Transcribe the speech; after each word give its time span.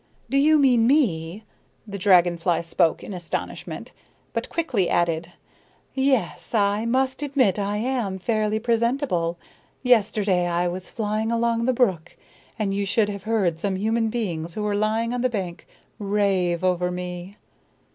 "Do 0.31 0.37
you 0.39 0.57
mean 0.57 0.87
me?" 0.87 1.43
The 1.85 1.99
dragon 1.99 2.35
fly 2.35 2.61
spoke 2.61 3.03
in 3.03 3.13
astonishment, 3.13 3.91
but 4.33 4.49
quickly 4.49 4.89
added: 4.89 5.33
"Yes, 5.93 6.55
I 6.55 6.87
must 6.87 7.21
admit 7.21 7.59
I 7.59 7.77
am 7.77 8.17
fairly 8.17 8.57
presentable. 8.57 9.37
Yesterday 9.83 10.47
I 10.47 10.67
was 10.67 10.89
flying 10.89 11.31
along 11.31 11.65
the 11.65 11.71
brook, 11.71 12.17
and 12.57 12.73
you 12.73 12.83
should 12.83 13.09
have 13.09 13.25
heard 13.29 13.59
some 13.59 13.75
human 13.75 14.09
beings 14.09 14.55
who 14.55 14.63
were 14.63 14.73
lying 14.73 15.13
on 15.13 15.21
the 15.21 15.29
bank 15.29 15.67
rave 15.99 16.63
over 16.63 16.89
me." 16.89 17.37